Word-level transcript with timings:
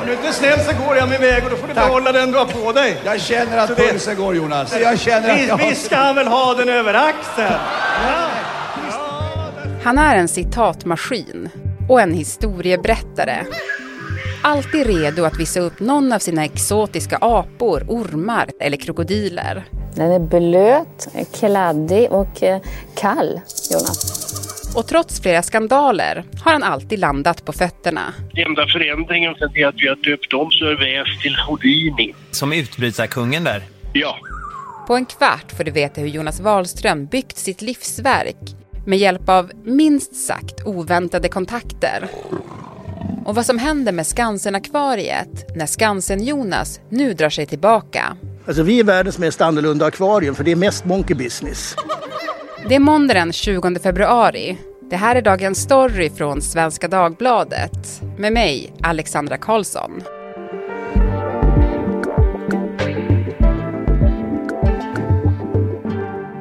Om 0.00 0.06
du 0.06 0.12
inte 0.12 0.28
är 0.28 0.32
snäll 0.32 0.60
så 0.60 0.72
går 0.86 0.96
jag 0.96 1.08
min 1.08 1.20
väg 1.20 1.44
och 1.44 1.50
då 1.50 1.56
får 1.56 1.68
du 1.68 1.74
behålla 1.74 2.12
den 2.12 2.32
du 2.32 2.38
har 2.38 2.44
på 2.46 2.72
dig. 2.72 2.96
Jag 3.04 3.20
känner 3.20 3.58
att 3.58 3.76
det- 3.76 3.88
pulsen 3.90 4.16
går 4.16 4.36
Jonas. 4.36 4.74
Jag 4.80 4.98
känner 4.98 5.34
att 5.34 5.48
jag 5.48 5.56
visst 5.56 5.86
ska 5.86 5.96
han 5.96 6.14
väl 6.16 6.26
ha 6.26 6.54
den 6.54 6.68
över 6.68 6.94
axeln? 6.94 7.60
Ja. 8.08 8.28
Han 9.84 9.98
är 9.98 10.16
en 10.16 10.28
citatmaskin 10.28 11.48
och 11.88 12.00
en 12.00 12.14
historieberättare. 12.14 13.44
Alltid 14.42 14.86
redo 14.86 15.24
att 15.24 15.36
visa 15.40 15.60
upp 15.60 15.80
någon 15.80 16.12
av 16.12 16.18
sina 16.18 16.44
exotiska 16.44 17.18
apor, 17.20 17.84
ormar 17.88 18.50
eller 18.60 18.76
krokodiler. 18.76 19.64
Den 19.94 20.12
är 20.12 20.18
blöt, 20.18 21.08
kladdig 21.34 22.10
och 22.12 22.42
eh, 22.42 22.58
kall, 22.94 23.40
Jonas. 23.70 24.23
Och 24.74 24.86
trots 24.86 25.20
flera 25.20 25.42
skandaler 25.42 26.24
har 26.44 26.52
han 26.52 26.62
alltid 26.62 26.98
landat 26.98 27.44
på 27.44 27.52
fötterna. 27.52 28.14
enda 28.36 28.66
förändringen 28.66 29.34
sen 29.38 29.50
är 29.56 29.66
att 29.66 29.74
vi 29.78 29.88
har 29.88 29.96
döpt 29.96 30.32
om 30.32 30.50
Sörväs 30.50 31.22
till 31.22 31.36
Houdini. 31.48 32.14
Som 32.30 32.52
utbrytarkungen 32.52 33.44
där. 33.44 33.62
Ja, 33.92 34.16
På 34.86 34.96
en 34.96 35.06
kvart 35.06 35.52
får 35.56 35.64
du 35.64 35.70
veta 35.70 36.00
hur 36.00 36.08
Jonas 36.08 36.40
Wahlström 36.40 37.06
byggt 37.06 37.36
sitt 37.36 37.62
livsverk 37.62 38.36
med 38.86 38.98
hjälp 38.98 39.28
av 39.28 39.50
minst 39.64 40.16
sagt 40.16 40.66
oväntade 40.66 41.28
kontakter. 41.28 42.08
Och 43.24 43.34
vad 43.34 43.46
som 43.46 43.58
händer 43.58 43.92
med 43.92 44.06
Skansen-akvariet 44.06 45.56
när 45.56 45.66
Skansen-Jonas 45.66 46.80
nu 46.88 47.14
drar 47.14 47.30
sig 47.30 47.46
tillbaka. 47.46 48.16
Alltså 48.46 48.62
vi 48.62 48.80
är 48.80 48.84
världens 48.84 49.18
mest 49.18 49.40
annorlunda 49.40 49.86
akvarium 49.86 50.34
för 50.34 50.44
det 50.44 50.52
är 50.52 50.56
mest 50.56 50.84
monkey 50.84 51.16
business. 51.16 51.76
Det 52.68 52.74
är 52.74 52.80
måndag 52.80 53.14
den 53.14 53.32
20 53.32 53.78
februari. 53.82 54.58
Det 54.94 54.98
här 54.98 55.16
är 55.16 55.22
dagens 55.22 55.58
story 55.58 56.10
från 56.10 56.42
Svenska 56.42 56.88
Dagbladet. 56.88 58.02
Med 58.18 58.32
mig, 58.32 58.72
Alexandra 58.82 59.36
Karlsson. 59.36 60.02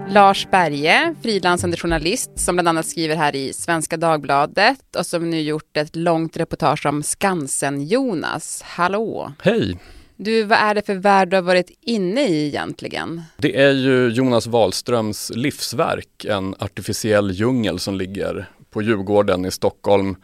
Lars 0.09 0.47
Berge, 0.51 1.15
frilansande 1.21 1.77
journalist 1.77 2.31
som 2.35 2.55
bland 2.55 2.67
annat 2.67 2.85
skriver 2.85 3.15
här 3.15 3.35
i 3.35 3.53
Svenska 3.53 3.97
Dagbladet 3.97 4.95
och 4.97 5.05
som 5.05 5.29
nu 5.29 5.41
gjort 5.41 5.77
ett 5.77 5.95
långt 5.95 6.37
reportage 6.37 6.85
om 6.85 7.03
Skansen-Jonas. 7.03 8.61
Hallå! 8.63 9.33
Hej! 9.41 9.77
Du, 10.23 10.43
vad 10.43 10.57
är 10.57 10.75
det 10.75 10.85
för 10.85 10.95
värld 10.95 11.29
du 11.29 11.37
har 11.37 11.41
varit 11.41 11.71
inne 11.81 12.27
i 12.27 12.47
egentligen? 12.47 13.21
Det 13.37 13.61
är 13.61 13.71
ju 13.71 14.09
Jonas 14.09 14.47
Wahlströms 14.47 15.31
livsverk, 15.35 16.25
en 16.25 16.55
artificiell 16.59 17.31
djungel 17.31 17.79
som 17.79 17.95
ligger 17.95 18.49
på 18.69 18.81
Djurgården 18.81 19.45
i 19.45 19.51
Stockholm, 19.51 20.15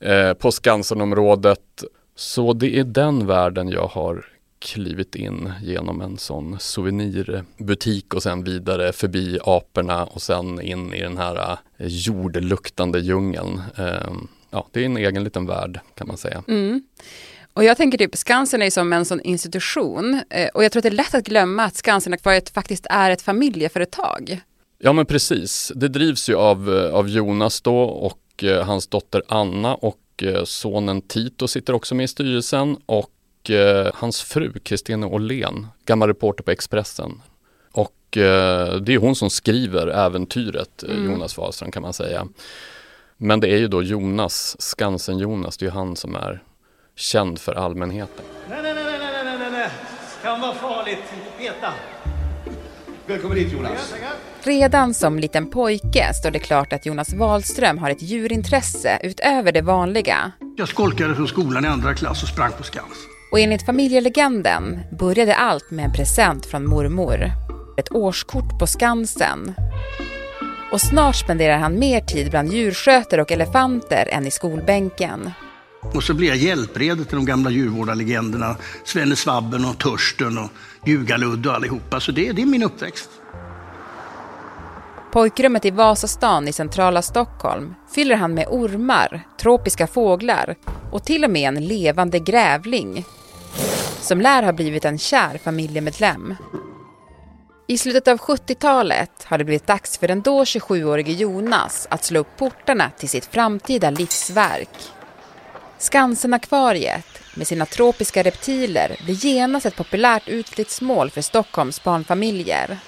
eh, 0.00 0.32
på 0.32 0.52
Skansenområdet. 0.52 1.84
Så 2.16 2.52
det 2.52 2.78
är 2.78 2.84
den 2.84 3.26
världen 3.26 3.68
jag 3.68 3.86
har 3.86 4.26
klivit 4.58 5.14
in 5.14 5.52
genom 5.62 6.00
en 6.00 6.18
sån 6.18 6.60
souvenirbutik 6.60 8.14
och 8.14 8.22
sen 8.22 8.44
vidare 8.44 8.92
förbi 8.92 9.38
aporna 9.44 10.04
och 10.04 10.22
sen 10.22 10.60
in 10.60 10.94
i 10.94 11.02
den 11.02 11.18
här 11.18 11.58
eh, 11.76 11.86
jordluktande 11.86 13.00
djungeln. 13.00 13.62
Eh, 13.76 14.12
ja, 14.50 14.68
det 14.72 14.80
är 14.80 14.84
en 14.84 14.96
egen 14.96 15.24
liten 15.24 15.46
värld 15.46 15.80
kan 15.94 16.06
man 16.06 16.16
säga. 16.16 16.42
Mm. 16.48 16.82
Och 17.54 17.64
jag 17.64 17.76
tänker 17.76 17.98
typ 17.98 18.16
Skansen 18.16 18.62
är 18.62 18.70
som 18.70 18.92
en 18.92 19.04
sån 19.04 19.20
institution 19.20 20.22
eh, 20.30 20.48
och 20.54 20.64
jag 20.64 20.72
tror 20.72 20.80
att 20.80 20.82
det 20.82 20.88
är 20.88 20.90
lätt 20.90 21.14
att 21.14 21.24
glömma 21.24 21.64
att 21.64 21.74
Skansen-akvariet 21.74 22.50
faktiskt 22.50 22.86
är 22.90 23.10
ett 23.10 23.22
familjeföretag. 23.22 24.40
Ja 24.78 24.92
men 24.92 25.06
precis, 25.06 25.72
det 25.74 25.88
drivs 25.88 26.28
ju 26.28 26.34
av, 26.34 26.76
eh, 26.76 26.94
av 26.94 27.08
Jonas 27.08 27.60
då 27.60 27.80
och 27.82 28.44
eh, 28.44 28.64
hans 28.64 28.86
dotter 28.86 29.22
Anna 29.28 29.74
och 29.74 29.98
eh, 30.22 30.44
sonen 30.44 31.02
Tito 31.02 31.48
sitter 31.48 31.72
också 31.72 31.94
med 31.94 32.04
i 32.04 32.08
styrelsen 32.08 32.76
och 32.86 33.50
eh, 33.50 33.90
hans 33.94 34.22
fru 34.22 34.52
Kristina 34.62 35.06
Åhlén, 35.06 35.66
gammal 35.86 36.08
reporter 36.08 36.44
på 36.44 36.50
Expressen. 36.50 37.22
Och 37.72 37.98
det 38.14 38.88
är 38.88 38.98
hon 38.98 39.16
som 39.16 39.30
skriver 39.30 39.86
äventyret 39.86 40.82
eh, 40.82 41.04
Jonas 41.04 41.36
Wahlström 41.36 41.70
kan 41.70 41.82
man 41.82 41.92
säga. 41.92 42.28
Men 43.16 43.40
det 43.40 43.48
är 43.48 43.56
ju 43.56 43.68
då 43.68 43.82
Jonas, 43.82 44.56
Skansen-Jonas, 44.58 45.56
det 45.58 45.62
är 45.62 45.66
ju 45.66 45.74
han 45.74 45.96
som 45.96 46.16
är 46.16 46.42
känd 46.96 47.38
för 47.38 47.54
allmänheten. 47.54 48.24
Nej, 48.50 48.62
nej, 48.62 48.74
nej, 48.74 48.84
nej, 48.84 48.98
nej, 48.98 49.24
nej, 49.24 49.38
nej, 49.38 49.50
nej. 49.52 49.68
Kan 50.22 50.40
vara 50.40 50.54
farligt. 50.54 51.02
Peta. 51.38 51.72
Välkommen 53.06 53.38
hit 53.38 53.52
Jonas. 53.52 53.94
Redan 54.42 54.94
som 54.94 55.18
liten 55.18 55.50
pojke 55.50 56.14
står 56.14 56.30
det 56.30 56.38
klart 56.38 56.72
att 56.72 56.86
Jonas 56.86 57.14
Wahlström 57.14 57.78
har 57.78 57.90
ett 57.90 58.02
djurintresse 58.02 58.98
utöver 59.02 59.52
det 59.52 59.62
vanliga. 59.62 60.32
Jag 60.56 60.68
skolkade 60.68 61.14
från 61.14 61.28
skolan 61.28 61.64
i 61.64 61.68
andra 61.68 61.94
klass 61.94 62.22
och 62.22 62.28
sprang 62.28 62.52
på 62.52 62.62
Skans. 62.62 63.06
Och 63.32 63.40
enligt 63.40 63.66
familjelegenden 63.66 64.80
började 64.98 65.34
allt 65.34 65.70
med 65.70 65.84
en 65.84 65.92
present 65.92 66.46
från 66.46 66.68
mormor. 66.68 67.30
Ett 67.78 67.92
årskort 67.92 68.58
på 68.60 68.66
Skansen. 68.66 69.54
Och 70.72 70.80
snart 70.80 71.16
spenderar 71.16 71.58
han 71.58 71.78
mer 71.78 72.00
tid 72.00 72.30
bland 72.30 72.52
djurskötare 72.52 73.22
och 73.22 73.32
elefanter 73.32 74.08
än 74.12 74.26
i 74.26 74.30
skolbänken. 74.30 75.30
Och 75.82 76.02
så 76.02 76.14
blir 76.14 76.28
jag 76.28 76.36
hjälpredet 76.36 77.08
till 77.08 77.16
de 77.16 77.24
gamla 77.24 77.50
djurvårdarlegenderna. 77.50 78.56
Svenne 78.84 79.16
Svabben 79.16 79.64
och 79.64 79.78
Törsten 79.78 80.38
och 80.38 80.50
Ljugaludd 80.86 81.46
och 81.46 81.54
allihopa. 81.54 82.00
Så 82.00 82.12
det, 82.12 82.32
det 82.32 82.42
är 82.42 82.46
min 82.46 82.62
uppväxt. 82.62 83.10
Pojkrummet 85.12 85.64
i 85.64 85.70
Vasastan 85.70 86.48
i 86.48 86.52
centrala 86.52 87.02
Stockholm 87.02 87.74
fyller 87.94 88.16
han 88.16 88.34
med 88.34 88.46
ormar, 88.50 89.22
tropiska 89.40 89.86
fåglar 89.86 90.56
och 90.92 91.04
till 91.04 91.24
och 91.24 91.30
med 91.30 91.48
en 91.48 91.66
levande 91.66 92.18
grävling 92.18 93.04
som 94.00 94.20
lär 94.20 94.42
ha 94.42 94.52
blivit 94.52 94.84
en 94.84 94.98
kär 94.98 95.38
familjemedlem. 95.44 96.34
I 97.66 97.78
slutet 97.78 98.08
av 98.08 98.18
70-talet 98.18 99.24
har 99.24 99.38
det 99.38 99.44
blivit 99.44 99.66
dags 99.66 99.98
för 99.98 100.08
den 100.08 100.22
då 100.22 100.44
27-årige 100.44 101.12
Jonas 101.12 101.86
att 101.90 102.04
slå 102.04 102.20
upp 102.20 102.36
portarna 102.38 102.90
till 102.98 103.08
sitt 103.08 103.26
framtida 103.26 103.90
livsverk. 103.90 104.92
Skansen-akvariet 105.82 107.22
med 107.34 107.46
sina 107.46 107.66
tropiska 107.66 108.22
reptiler 108.22 108.96
blir 109.04 109.14
genast 109.14 109.66
ett 109.66 109.76
populärt 109.76 110.28
utflyktsmål 110.28 111.10
för 111.10 111.20
Stockholms 111.20 111.84
barnfamiljer. 111.84 112.78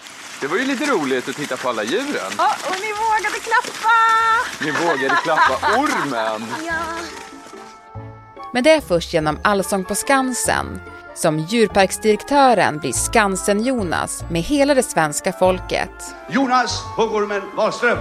Det 0.40 0.46
var 0.46 0.56
ju 0.56 0.64
lite 0.64 0.84
roligt 0.84 1.28
att 1.28 1.36
titta 1.36 1.56
på 1.56 1.68
alla 1.68 1.84
djuren. 1.84 2.32
Ja, 2.38 2.50
och 2.68 2.76
ni 2.80 2.92
vågade 2.92 3.38
klappa! 3.42 3.94
Ni 4.64 4.70
vågade 4.70 5.16
klappa 5.24 5.80
ormen. 5.80 6.46
Men 8.52 8.64
det 8.64 8.70
är 8.70 8.80
först 8.80 9.12
genom 9.12 9.38
Allsång 9.44 9.84
på 9.84 9.94
Skansen 9.94 10.80
som 11.14 11.38
djurparksdirektören 11.38 12.78
blir 12.78 12.92
Skansen-Jonas 12.92 14.24
med 14.30 14.42
hela 14.42 14.74
det 14.74 14.82
svenska 14.82 15.32
folket. 15.32 16.14
Jonas 16.30 16.82
Huggormen 16.96 17.42
Wahlström. 17.56 17.98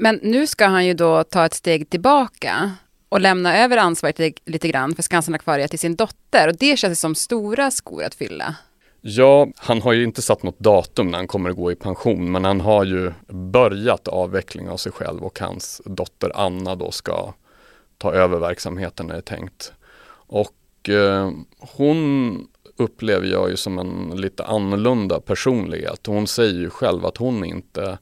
Men 0.00 0.20
nu 0.22 0.46
ska 0.46 0.66
han 0.66 0.86
ju 0.86 0.94
då 0.94 1.24
ta 1.24 1.46
ett 1.46 1.54
steg 1.54 1.90
tillbaka 1.90 2.72
och 3.08 3.20
lämna 3.20 3.58
över 3.58 3.76
ansvaret 3.76 4.18
lite 4.44 4.68
grann 4.68 4.94
för 4.94 5.02
Skansen-akvariet 5.02 5.70
till 5.70 5.78
sin 5.78 5.96
dotter 5.96 6.48
och 6.48 6.56
det 6.56 6.78
känns 6.78 7.00
som 7.00 7.14
stora 7.14 7.70
skor 7.70 8.02
att 8.02 8.14
fylla. 8.14 8.56
Ja, 9.00 9.48
han 9.56 9.82
har 9.82 9.92
ju 9.92 10.04
inte 10.04 10.22
satt 10.22 10.42
något 10.42 10.58
datum 10.58 11.10
när 11.10 11.18
han 11.18 11.26
kommer 11.26 11.50
att 11.50 11.56
gå 11.56 11.72
i 11.72 11.74
pension, 11.74 12.32
men 12.32 12.44
han 12.44 12.60
har 12.60 12.84
ju 12.84 13.12
börjat 13.28 14.08
avveckling 14.08 14.68
av 14.68 14.76
sig 14.76 14.92
själv 14.92 15.24
och 15.24 15.40
hans 15.40 15.82
dotter 15.84 16.32
Anna 16.34 16.74
då 16.74 16.90
ska 16.90 17.32
ta 17.98 18.12
över 18.12 18.38
verksamheten 18.38 19.10
är 19.10 19.14
det 19.14 19.22
tänkt. 19.22 19.72
Och 20.10 20.88
eh, 20.88 21.30
hon 21.76 22.46
upplever 22.76 23.26
jag 23.26 23.50
ju 23.50 23.56
som 23.56 23.78
en 23.78 24.20
lite 24.20 24.44
annorlunda 24.44 25.20
personlighet. 25.20 26.06
Hon 26.06 26.26
säger 26.26 26.60
ju 26.60 26.70
själv 26.70 27.06
att 27.06 27.16
hon 27.16 27.44
inte 27.44 27.98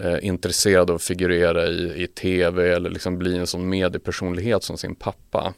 eh, 0.00 0.18
intresserad 0.22 0.90
av 0.90 0.96
att 0.96 1.02
figurera 1.02 1.66
i, 1.66 2.02
i 2.02 2.06
tv 2.06 2.74
eller 2.74 2.90
liksom 2.90 3.18
bli 3.18 3.38
en 3.38 3.46
sån 3.46 3.68
mediepersonlighet 3.68 4.64
som 4.64 4.78
sin 4.78 4.94
pappa. 4.94 5.54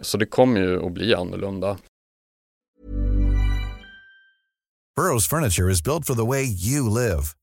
Så 0.00 0.18
det 0.18 0.26
kommer 0.26 0.60
ju 0.60 0.86
att 0.86 0.92
bli 0.92 1.14
annorlunda. 1.14 1.78
Burrow's 4.96 5.26
furniture 5.26 5.68
is 5.68 5.82
built 5.82 6.04
for 6.04 6.14
the 6.14 6.24
way 6.24 6.44
you 6.44 6.88
live. 6.88 7.34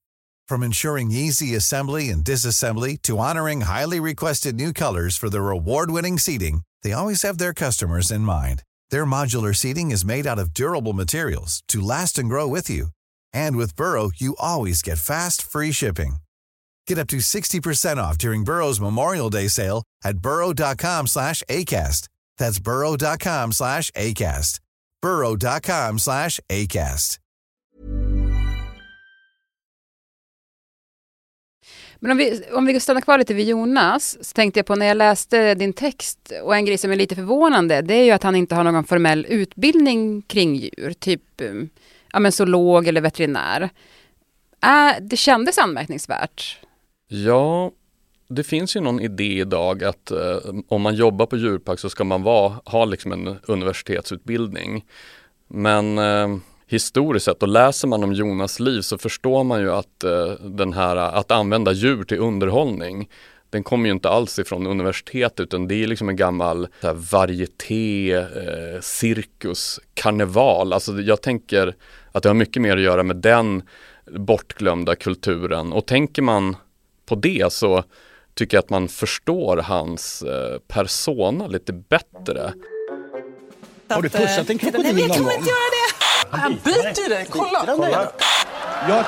From 0.47 0.63
ensuring 0.63 1.12
easy 1.12 1.56
assembly 1.56 2.09
and 2.09 2.23
disassembly 2.23 3.01
to 3.01 3.18
honoring 3.18 3.62
highly 3.62 4.00
requested 4.00 4.56
new 4.56 4.73
colors 4.73 5.18
for 5.18 5.29
their 5.29 5.50
award-winning 5.50 6.18
seating, 6.18 6.62
they 6.83 6.94
always 6.94 7.23
have 7.23 7.38
their 7.38 7.53
customers 7.53 8.12
in 8.12 8.21
mind. 8.21 8.63
Their 8.89 9.06
modular 9.06 9.53
seating 9.53 9.91
is 9.91 10.06
made 10.06 10.27
out 10.27 10.39
of 10.39 10.53
durable 10.53 10.94
materials 10.94 11.62
to 11.68 11.81
last 11.81 12.18
and 12.18 12.29
grow 12.29 12.47
with 12.47 12.69
you. 12.69 12.88
And 13.33 13.57
with 13.57 13.75
Burrow, 13.75 14.12
you 14.16 14.36
always 14.39 14.81
get 14.81 14.98
fast, 14.98 15.42
free 15.42 15.72
shipping. 15.74 16.18
Get 16.88 16.98
up 16.98 17.07
to 17.07 17.18
60% 17.18 17.98
off 17.98 18.18
during 18.18 18.44
Burrow's 18.44 18.81
Memorial 18.81 19.30
Day 19.30 19.50
sale 19.50 19.83
at 20.04 20.18
burrow.com 20.18 21.07
slash 21.07 21.44
ACAST. 21.50 22.07
That's 22.38 22.60
burrow.com 22.60 23.51
slash 23.51 23.92
ACAST. 23.92 24.60
burrow.com 25.01 26.00
slash 26.00 26.39
ACAST. 26.50 27.18
Men 32.04 32.12
om 32.12 32.18
vi, 32.18 32.44
om 32.51 32.66
vi 32.66 32.80
stannar 32.80 33.01
kvar 33.01 33.18
lite 33.18 33.33
vid 33.33 33.48
Jonas, 33.48 34.18
så 34.22 34.33
tänkte 34.33 34.60
jag 34.60 34.66
på 34.66 34.75
när 34.75 34.86
jag 34.86 34.98
läste 34.98 35.56
din 35.56 35.74
text, 35.74 36.31
och 36.44 36.56
en 36.56 36.66
grej 36.66 36.78
som 36.78 36.92
är 36.92 36.95
lite 36.95 37.16
förvånande, 37.16 37.81
det 37.81 37.94
är 37.94 38.04
ju 38.04 38.12
att 38.12 38.24
han 38.24 38.36
inte 38.36 38.56
har 38.56 38.63
någon 38.63 38.83
formell 38.83 39.25
utbildning 39.30 40.22
kring 40.22 40.56
djur, 40.56 40.94
typ 41.00 41.22
um, 41.42 41.69
ja, 42.13 42.19
men 42.19 42.31
zoolog 42.31 42.87
eller 42.87 43.01
veterinär. 43.01 43.69
Äh, 44.63 45.01
det 45.01 45.17
kändes 45.17 45.57
anmärkningsvärt. 45.57 46.57
Ja, 47.07 47.71
det 48.27 48.43
finns 48.43 48.75
ju 48.75 48.79
någon 48.79 48.99
idé 48.99 49.39
idag 49.39 49.83
att 49.83 50.11
eh, 50.11 50.37
om 50.67 50.81
man 50.81 50.95
jobbar 50.95 51.25
på 51.25 51.37
djurpark 51.37 51.79
så 51.79 51.89
ska 51.89 52.03
man 52.03 52.23
vara, 52.23 52.59
ha 52.65 52.85
liksom 52.85 53.11
en 53.11 53.37
universitetsutbildning. 53.47 54.85
Men 55.47 55.97
eh, 55.97 56.37
historiskt 56.67 57.25
sett 57.25 57.43
och 57.43 57.49
läser 57.49 57.87
man 57.87 58.03
om 58.03 58.13
Jonas 58.13 58.59
liv 58.59 58.81
så 58.81 58.97
förstår 58.97 59.43
man 59.43 59.61
ju 59.61 59.71
att 59.71 60.03
eh, 60.03 60.31
den 60.41 60.73
här 60.73 60.95
att 60.95 61.31
använda 61.31 61.71
djur 61.71 62.03
till 62.03 62.19
underhållning 62.19 63.09
den 63.51 63.63
kommer 63.63 63.86
ju 63.86 63.92
inte 63.92 64.09
alls 64.09 64.39
ifrån 64.39 64.68
universitet 64.68 65.39
utan 65.39 65.68
det 65.68 65.83
är 65.83 65.88
liksom 65.88 66.09
en 66.09 66.15
gammal 66.15 66.68
så 66.81 66.88
här, 66.88 66.94
varieté, 66.94 68.13
eh, 68.13 68.81
cirkus, 68.81 69.80
karneval. 69.94 70.74
Alltså 70.74 71.01
jag 71.01 71.21
tänker 71.21 71.75
att 72.12 72.24
det 72.24 72.30
har 72.30 72.33
mycket 72.33 72.62
mer 72.62 72.77
att 72.77 72.83
göra 72.83 73.03
med 73.03 73.15
den 73.15 73.63
bortglömda 74.12 74.95
kulturen 74.95 75.74
och 75.74 75.86
tänker 75.86 76.21
man 76.21 76.56
på 77.06 77.15
det 77.15 77.53
så 77.53 77.83
tycker 78.33 78.57
jag 78.57 78.63
att 78.63 78.69
man 78.69 78.88
förstår 78.88 79.57
hans 79.57 80.21
eh, 80.21 80.59
persona 80.68 81.47
lite 81.47 81.74
bättre. 81.74 82.54
Har 83.89 84.01
du 84.01 84.09
pussat 84.09 84.50
en 84.50 84.57
krokodil 84.57 84.83
Nej, 84.83 84.94
men 84.94 85.01
jag 85.01 85.07
någon 85.07 85.18
kommer 85.18 85.31
gång? 85.31 85.39
inte 85.39 85.50
göra 85.50 85.69
det. 85.77 86.38
Han 86.38 86.54
biter 86.63 87.09
dig. 87.09 87.27
Kolla. 87.30 87.63
Kolla. 87.65 88.12
Jag. 88.89 89.06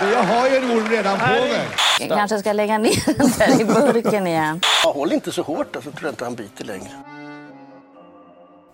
Men 0.00 0.10
jag 0.12 0.22
har 0.22 0.48
ju 0.50 0.56
en 0.56 0.70
orm 0.70 0.88
redan 0.90 1.18
på 1.18 1.26
mig. 1.26 1.68
Jag 2.08 2.18
kanske 2.18 2.38
ska 2.38 2.52
lägga 2.52 2.78
ner 2.78 3.14
den 3.18 3.30
där 3.38 3.60
i 3.60 3.64
burken 3.64 4.26
igen. 4.26 4.60
Ja, 4.84 4.92
håll 4.92 5.12
inte 5.12 5.32
så 5.32 5.42
hårt 5.42 5.72
då, 5.72 5.80
så 5.80 5.90
tror 5.90 6.02
jag 6.02 6.12
inte 6.12 6.24
han 6.24 6.34
biter 6.34 6.64
längre. 6.64 6.90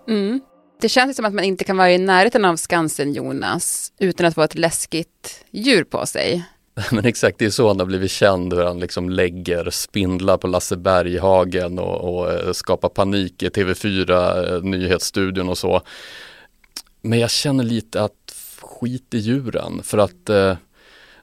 Mm. 0.09 0.41
Det 0.81 0.89
känns 0.89 1.17
som 1.17 1.25
att 1.25 1.35
man 1.35 1.45
inte 1.45 1.65
kan 1.65 1.77
vara 1.77 1.93
i 1.93 1.99
närheten 1.99 2.45
av 2.45 2.57
Skansen 2.57 3.13
Jonas 3.13 3.93
utan 3.99 4.27
att 4.27 4.35
få 4.35 4.43
ett 4.43 4.55
läskigt 4.55 5.45
djur 5.51 5.85
på 5.85 6.07
sig. 6.07 6.45
Men 6.91 7.05
exakt, 7.05 7.39
det 7.39 7.45
är 7.45 7.51
så 7.51 7.69
han 7.69 7.79
har 7.79 7.87
blivit 7.87 8.11
känd, 8.11 8.53
hur 8.53 8.63
han 8.63 8.81
liksom 8.81 9.11
lägger 9.11 9.71
spindlar 9.71 10.37
på 10.37 10.47
Lasse 10.47 10.77
Berghagen 10.77 11.79
och, 11.79 12.15
och 12.15 12.33
eh, 12.33 12.53
skapar 12.53 12.89
panik 12.89 13.43
i 13.43 13.49
TV4 13.49 14.55
eh, 14.55 14.63
nyhetsstudion 14.63 15.49
och 15.49 15.59
så. 15.59 15.83
Men 17.03 17.19
jag 17.19 17.31
känner 17.31 17.65
lite 17.65 18.03
att 18.03 18.35
skit 18.61 19.15
i 19.15 19.19
djuren 19.19 19.83
för 19.83 19.99
att 19.99 20.29
eh, 20.29 20.57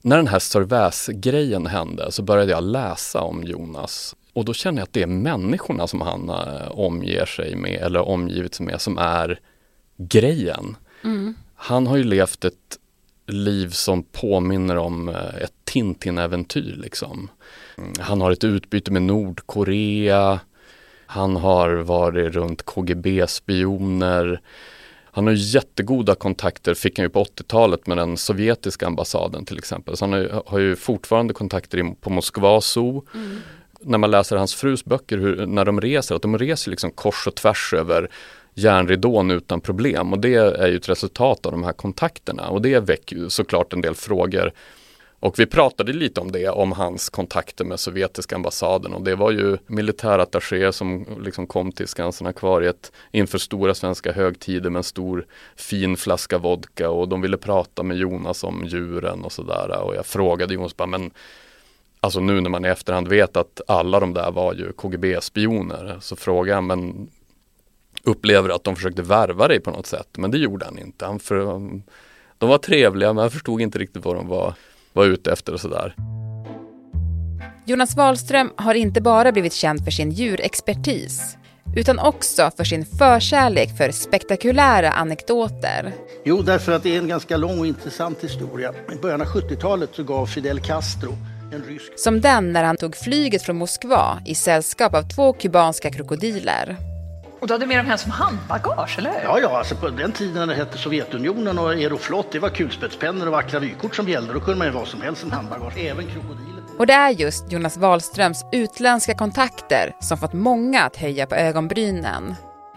när 0.05 0.17
den 0.17 0.27
här 0.27 0.39
Sörväs-grejen 0.39 1.67
hände 1.67 2.11
så 2.11 2.23
började 2.23 2.51
jag 2.51 2.63
läsa 2.63 3.21
om 3.21 3.43
Jonas 3.43 4.15
och 4.33 4.45
då 4.45 4.53
känner 4.53 4.79
jag 4.79 4.83
att 4.83 4.93
det 4.93 5.01
är 5.01 5.07
människorna 5.07 5.87
som 5.87 6.01
han 6.01 6.29
eh, 6.29 6.71
omger 6.71 7.25
sig 7.25 7.55
med 7.55 7.81
eller 7.81 8.01
omgivit 8.01 8.55
sig 8.55 8.65
med 8.65 8.81
som 8.81 8.97
är 8.97 9.39
grejen. 9.97 10.75
Mm. 11.03 11.35
Han 11.55 11.87
har 11.87 11.97
ju 11.97 12.03
levt 12.03 12.45
ett 12.45 12.79
liv 13.27 13.69
som 13.69 14.03
påminner 14.03 14.77
om 14.77 15.09
eh, 15.09 15.35
ett 15.35 15.53
Tintin-äventyr 15.63 16.75
liksom. 16.75 17.29
Mm, 17.77 17.93
Han 17.99 18.21
har 18.21 18.31
ett 18.31 18.43
utbyte 18.43 18.91
med 18.91 19.01
Nordkorea. 19.01 20.39
Han 21.05 21.35
har 21.35 21.69
varit 21.75 22.33
runt 22.33 22.63
KGB-spioner. 22.65 24.41
Han 25.15 25.27
har 25.27 25.33
ju 25.33 25.39
jättegoda 25.39 26.15
kontakter, 26.15 26.73
fick 26.73 26.99
han 26.99 27.05
ju 27.05 27.09
på 27.09 27.23
80-talet 27.23 27.87
med 27.87 27.97
den 27.97 28.17
sovjetiska 28.17 28.87
ambassaden 28.87 29.45
till 29.45 29.57
exempel. 29.57 29.97
Så 29.97 30.05
han 30.05 30.13
har 30.13 30.19
ju, 30.19 30.29
har 30.45 30.59
ju 30.59 30.75
fortfarande 30.75 31.33
kontakter 31.33 31.95
på 32.01 32.09
Moskva 32.09 32.61
zoo. 32.61 33.05
När 33.81 33.97
man 33.97 34.11
läser 34.11 34.35
hans 34.37 34.55
frus 34.55 34.85
böcker, 34.85 35.17
hur, 35.17 35.45
när 35.45 35.65
de 35.65 35.81
reser, 35.81 36.15
att 36.15 36.21
de 36.21 36.37
reser 36.37 36.71
liksom 36.71 36.91
kors 36.91 37.27
och 37.27 37.35
tvärs 37.35 37.73
över 37.73 38.09
järnridån 38.53 39.31
utan 39.31 39.61
problem 39.61 40.13
och 40.13 40.19
det 40.19 40.35
är 40.35 40.67
ju 40.67 40.77
ett 40.77 40.89
resultat 40.89 41.45
av 41.45 41.51
de 41.51 41.63
här 41.63 41.73
kontakterna 41.73 42.47
och 42.47 42.61
det 42.61 42.79
väcker 42.79 43.15
ju 43.15 43.29
såklart 43.29 43.73
en 43.73 43.81
del 43.81 43.95
frågor. 43.95 44.51
Och 45.25 45.39
vi 45.39 45.45
pratade 45.45 45.93
lite 45.93 46.21
om 46.21 46.31
det, 46.31 46.49
om 46.49 46.71
hans 46.71 47.09
kontakter 47.09 47.65
med 47.65 47.79
sovjetiska 47.79 48.35
ambassaden 48.35 48.93
och 48.93 49.01
det 49.01 49.15
var 49.15 49.31
ju 49.31 49.57
militärattachéer 49.67 50.71
som 50.71 51.05
liksom 51.23 51.47
kom 51.47 51.71
till 51.71 51.87
Skansen-akvariet 51.87 52.91
inför 53.11 53.37
stora 53.37 53.73
svenska 53.73 54.11
högtider 54.11 54.69
med 54.69 54.79
en 54.79 54.83
stor 54.83 55.25
fin 55.55 55.97
flaska 55.97 56.37
vodka 56.37 56.89
och 56.89 57.09
de 57.09 57.21
ville 57.21 57.37
prata 57.37 57.83
med 57.83 57.97
Jonas 57.97 58.43
om 58.43 58.65
djuren 58.65 59.23
och 59.23 59.31
sådär 59.31 59.83
och 59.83 59.95
jag 59.95 60.05
frågade 60.05 60.53
Jonas 60.53 60.77
bara 60.77 60.87
men 60.87 61.11
Alltså 61.99 62.19
nu 62.19 62.41
när 62.41 62.49
man 62.49 62.65
i 62.65 62.67
efterhand 62.67 63.07
vet 63.07 63.37
att 63.37 63.61
alla 63.67 63.99
de 63.99 64.13
där 64.13 64.31
var 64.31 64.53
ju 64.53 64.71
KGB-spioner 64.71 65.97
så 66.01 66.15
frågade 66.15 66.57
jag, 66.57 66.63
men 66.63 67.09
upplever 68.03 68.49
att 68.49 68.63
de 68.63 68.75
försökte 68.75 69.01
värva 69.01 69.47
dig 69.47 69.59
på 69.59 69.71
något 69.71 69.85
sätt. 69.85 70.07
Men 70.17 70.31
det 70.31 70.37
gjorde 70.37 70.65
han 70.65 70.79
inte. 70.79 71.05
Han 71.05 71.19
för, 71.19 71.35
de 72.37 72.49
var 72.49 72.57
trevliga 72.57 73.13
men 73.13 73.23
jag 73.23 73.33
förstod 73.33 73.61
inte 73.61 73.79
riktigt 73.79 74.05
vad 74.05 74.15
de 74.15 74.27
var, 74.27 74.53
var 74.95 75.05
ute 75.05 75.31
efter 75.31 75.53
och 75.53 75.61
sådär. 75.61 75.95
Jonas 77.65 77.95
Wahlström 77.95 78.51
har 78.55 78.73
inte 78.73 79.01
bara 79.01 79.31
blivit 79.31 79.53
känd 79.53 79.83
för 79.83 79.91
sin 79.91 80.11
djurexpertis 80.11 81.37
utan 81.75 81.99
också 81.99 82.51
för 82.57 82.63
sin 82.63 82.85
förkärlek 82.85 83.77
för 83.77 83.91
spektakulära 83.91 84.91
anekdoter. 84.91 85.93
Jo, 86.25 86.41
därför 86.41 86.71
att 86.71 86.83
det 86.83 86.95
är 86.95 86.99
en 86.99 87.07
ganska 87.07 87.37
lång 87.37 87.59
och 87.59 87.67
intressant 87.67 88.23
historia. 88.23 88.73
I 88.93 88.95
början 89.01 89.21
av 89.21 89.27
70-talet 89.27 89.89
så 89.93 90.03
gav 90.03 90.25
Fidel 90.25 90.59
Castro 90.59 91.13
en 91.53 91.63
rysk 91.63 91.91
Som 91.95 92.21
den 92.21 92.53
när 92.53 92.63
han 92.63 92.77
tog 92.77 92.95
flyget 92.95 93.41
från 93.41 93.55
Moskva 93.55 94.19
i 94.25 94.35
sällskap 94.35 94.95
av 94.95 95.09
två 95.15 95.33
kubanska 95.33 95.91
krokodiler. 95.91 96.94
Och 97.45 97.49
du 97.49 97.53
hade 97.53 97.65
med 97.65 97.77
dem 97.77 97.85
hem 97.85 97.97
som 97.97 98.11
handbagage, 98.11 98.99
eller 98.99 99.11
hur? 99.11 99.19
Ja, 99.23 99.39
ja, 99.39 99.57
alltså 99.57 99.75
på 99.75 99.89
den 99.89 100.11
tiden 100.11 100.33
när 100.33 100.47
det 100.47 100.55
hette 100.55 100.77
Sovjetunionen 100.77 101.59
och 101.59 101.69
Aeroflot, 101.69 102.31
det 102.31 102.39
var 102.39 102.49
kulspetspennor 102.49 103.25
och 103.25 103.31
vackra 103.31 103.59
vykort 103.59 103.95
som 103.95 104.09
gällde. 104.09 104.33
Då 104.33 104.39
kunde 104.39 104.57
man 104.57 104.67
ju 104.67 104.73
vad 104.73 104.87
som 104.87 105.01
helst 105.01 105.21
som 105.21 105.31
handbagage, 105.31 105.77
även 105.77 106.07
krokodiler. 106.07 106.63
Och 106.77 106.87
det 106.87 106.93
är 106.93 107.09
just 107.09 107.51
Jonas 107.51 107.77
Wahlströms 107.77 108.45
utländska 108.51 109.13
kontakter 109.13 109.95
som 109.99 110.17
fått 110.17 110.33
många 110.33 110.83
att 110.83 110.95
höja 110.95 111.25
på 111.25 111.35
ögonbrynen. 111.35 112.35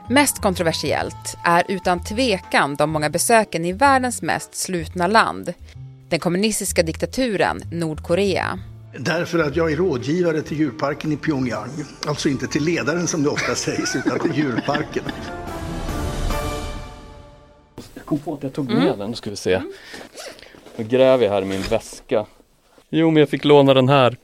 Mest 0.09 0.43
kontroversiellt 0.43 1.39
är 1.45 1.65
utan 1.69 2.05
tvekan 2.05 2.77
de 2.77 2.91
många 2.91 3.11
besöken 3.11 3.65
i 3.65 3.73
världens 3.73 4.23
mest 4.23 4.55
slutna 4.55 5.07
land, 5.07 5.55
den 6.09 6.21
kommunistiska 6.21 6.83
diktaturen 6.83 7.63
Nordkorea. 7.73 8.59
Därför 8.97 9.39
att 9.39 9.57
jag 9.57 9.73
är 9.73 9.77
rådgivare 9.77 10.43
till 10.43 10.59
djurparken 10.59 11.13
i 11.13 11.17
Pyongyang. 11.17 11.71
Alltså 12.07 12.29
inte 12.29 12.47
till 12.47 12.65
ledaren 12.65 13.07
som 13.07 13.23
det 13.23 13.29
ofta 13.29 13.55
sägs, 13.55 13.97
utan 13.97 14.19
till 14.19 14.35
djurparken. 14.35 15.05
Jag 17.95 18.05
kom 18.05 18.19
på 18.19 18.35
att 18.35 18.43
jag 18.43 18.53
tog 18.53 18.71
med 18.71 18.99
den, 18.99 19.17
ska 19.17 19.31
vi 19.31 19.37
se. 19.37 19.63
Nu 20.77 20.85
gräver 20.85 21.25
jag 21.25 21.33
här 21.33 21.43
i 21.43 21.45
min 21.45 21.63
väska. 21.63 22.27
Jo, 22.91 23.11
men 23.11 23.21
jag 23.21 23.29
fick 23.29 23.45
låna 23.45 23.75
den 23.75 23.89
här. 23.89 24.17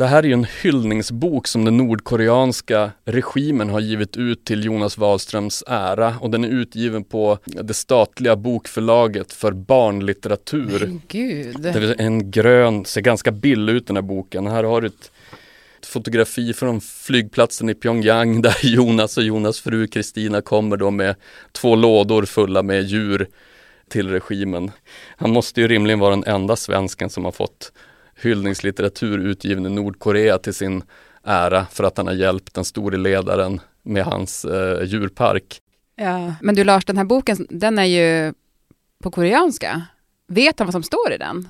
Det 0.00 0.06
här 0.06 0.22
är 0.22 0.26
ju 0.26 0.32
en 0.32 0.46
hyllningsbok 0.62 1.46
som 1.46 1.64
den 1.64 1.76
nordkoreanska 1.76 2.90
regimen 3.04 3.70
har 3.70 3.80
givit 3.80 4.16
ut 4.16 4.44
till 4.44 4.64
Jonas 4.64 4.98
Wahlströms 4.98 5.64
ära 5.66 6.14
och 6.20 6.30
den 6.30 6.44
är 6.44 6.48
utgiven 6.48 7.04
på 7.04 7.38
det 7.44 7.74
statliga 7.74 8.36
bokförlaget 8.36 9.32
för 9.32 9.52
barnlitteratur. 9.52 11.00
Gud. 11.08 11.60
Det 11.60 11.68
är 11.68 12.00
en 12.00 12.30
grön, 12.30 12.84
ser 12.84 13.00
ganska 13.00 13.30
billig 13.30 13.72
ut 13.72 13.86
den 13.86 13.96
här 13.96 14.02
boken. 14.02 14.46
Här 14.46 14.64
har 14.64 14.80
du 14.80 14.86
ett, 14.86 15.12
ett 15.80 15.86
fotografi 15.86 16.52
från 16.52 16.80
flygplatsen 16.80 17.68
i 17.68 17.74
Pyongyang 17.74 18.42
där 18.42 18.56
Jonas 18.62 19.16
och 19.16 19.24
Jonas 19.24 19.60
fru 19.60 19.86
Kristina 19.86 20.40
kommer 20.40 20.76
då 20.76 20.90
med 20.90 21.14
två 21.52 21.76
lådor 21.76 22.24
fulla 22.24 22.62
med 22.62 22.82
djur 22.82 23.28
till 23.88 24.08
regimen. 24.08 24.70
Han 25.16 25.30
måste 25.30 25.60
ju 25.60 25.68
rimligen 25.68 25.98
vara 25.98 26.10
den 26.10 26.24
enda 26.24 26.56
svensken 26.56 27.10
som 27.10 27.24
har 27.24 27.32
fått 27.32 27.72
hyllningslitteratur 28.22 29.18
utgiven 29.18 29.66
i 29.66 29.68
Nordkorea 29.68 30.38
till 30.38 30.54
sin 30.54 30.82
ära 31.24 31.66
för 31.66 31.84
att 31.84 31.96
han 31.96 32.06
har 32.06 32.14
hjälpt 32.14 32.54
den 32.54 32.64
store 32.64 32.96
ledaren 32.96 33.60
med 33.82 34.04
hans 34.04 34.44
eh, 34.44 34.84
djurpark. 34.84 35.60
Ja. 35.96 36.34
Men 36.42 36.54
du 36.54 36.64
Lars, 36.64 36.84
den 36.84 36.96
här 36.96 37.04
boken, 37.04 37.46
den 37.50 37.78
är 37.78 37.84
ju 37.84 38.34
på 39.02 39.10
koreanska. 39.10 39.82
Vet 40.26 40.58
han 40.58 40.66
vad 40.66 40.72
som 40.72 40.82
står 40.82 41.12
i 41.12 41.18
den? 41.18 41.48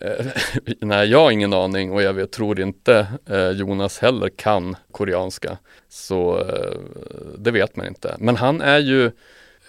Eh, 0.00 0.26
nej, 0.80 1.08
jag 1.08 1.18
har 1.18 1.30
ingen 1.30 1.52
aning 1.52 1.92
och 1.92 2.02
jag 2.02 2.12
vet, 2.12 2.32
tror 2.32 2.60
inte 2.60 3.06
eh, 3.26 3.50
Jonas 3.50 3.98
heller 3.98 4.28
kan 4.28 4.76
koreanska. 4.90 5.58
Så 5.88 6.38
eh, 6.38 6.80
det 7.38 7.50
vet 7.50 7.76
man 7.76 7.86
inte. 7.86 8.16
Men 8.18 8.36
han 8.36 8.60
är 8.60 8.78
ju 8.78 9.10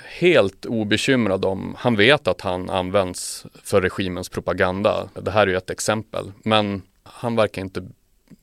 helt 0.08 0.66
obekymrad 0.66 1.46
om, 1.46 1.76
han 1.78 1.96
vet 1.96 2.28
att 2.28 2.42
han 2.42 2.70
används 2.70 3.46
för 3.64 3.82
regimens 3.82 4.30
propaganda. 4.30 5.10
Det 5.22 5.32
här 5.32 5.42
är 5.42 5.48
ju 5.48 5.58
ett 5.58 5.70
exempel. 5.70 6.32
Men 6.44 6.82
han 7.04 7.36
verkar 7.36 7.62
inte 7.62 7.88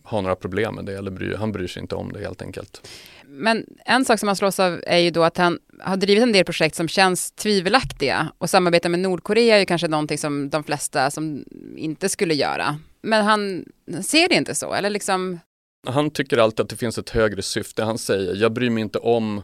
ha 0.02 0.20
några 0.20 0.36
problem 0.36 0.74
med 0.74 0.84
det 0.84 0.98
eller 0.98 1.10
bry, 1.10 1.34
han 1.34 1.52
bryr 1.52 1.66
sig 1.66 1.82
inte 1.82 1.94
om 1.94 2.12
det 2.12 2.20
helt 2.20 2.42
enkelt. 2.42 2.88
Men 3.26 3.66
en 3.84 4.04
sak 4.04 4.18
som 4.18 4.26
man 4.26 4.36
slås 4.36 4.60
av 4.60 4.82
är 4.86 4.98
ju 4.98 5.10
då 5.10 5.24
att 5.24 5.36
han 5.36 5.58
har 5.80 5.96
drivit 5.96 6.22
en 6.22 6.32
del 6.32 6.44
projekt 6.44 6.74
som 6.74 6.88
känns 6.88 7.32
tvivelaktiga 7.32 8.32
och 8.38 8.50
samarbeta 8.50 8.88
med 8.88 9.00
Nordkorea 9.00 9.56
är 9.56 9.60
ju 9.60 9.66
kanske 9.66 9.88
någonting 9.88 10.18
som 10.18 10.50
de 10.50 10.64
flesta 10.64 11.10
som 11.10 11.44
inte 11.76 12.08
skulle 12.08 12.34
göra. 12.34 12.78
men 13.02 13.24
han 13.24 13.64
ser 14.02 14.28
det 14.28 14.34
inte 14.34 14.54
så, 14.54 14.74
eller 14.74 14.90
liksom? 14.90 15.40
Han 15.86 16.10
tycker 16.10 16.38
alltid 16.38 16.60
att 16.60 16.68
det 16.68 16.76
finns 16.76 16.98
ett 16.98 17.10
högre 17.10 17.42
syfte. 17.42 17.84
Han 17.84 17.98
säger, 17.98 18.34
jag 18.36 18.52
bryr 18.52 18.70
mig 18.70 18.80
inte 18.82 18.98
om 18.98 19.42